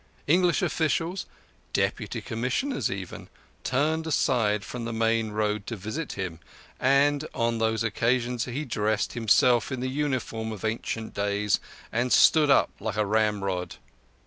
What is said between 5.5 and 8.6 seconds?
to visit him, and on those occasions